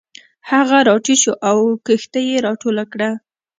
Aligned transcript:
هغه 0.51 0.77
راټیټ 0.87 1.17
شو 1.21 1.33
او 1.49 1.57
کښتۍ 1.85 2.23
یې 2.31 2.37
راټوله 2.45 2.83
کړه. 2.93 3.09